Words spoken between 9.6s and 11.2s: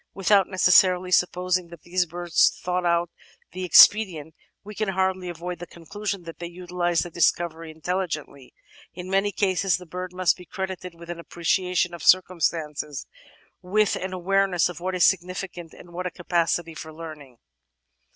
the bird must be credited with an